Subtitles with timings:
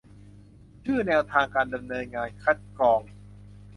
[0.85, 3.01] ชื่อ แนวทางการดำเนินงานคัดกรอง